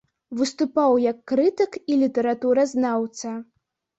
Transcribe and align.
Выступаў 0.37 0.95
як 1.01 1.19
крытык 1.31 1.77
і 1.95 1.99
літаратуразнаўца. 2.03 3.35